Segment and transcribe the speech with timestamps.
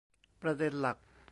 [0.41, 0.97] ประเด็นหลัก